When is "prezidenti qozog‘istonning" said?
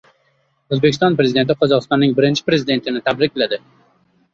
1.21-2.19